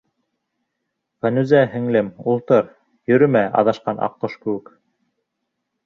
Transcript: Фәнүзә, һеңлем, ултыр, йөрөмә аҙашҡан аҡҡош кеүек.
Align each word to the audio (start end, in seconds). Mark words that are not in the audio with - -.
Фәнүзә, 1.25 1.59
һеңлем, 1.75 2.09
ултыр, 2.33 2.73
йөрөмә 3.13 3.47
аҙашҡан 3.63 4.05
аҡҡош 4.11 4.43
кеүек. 4.43 4.77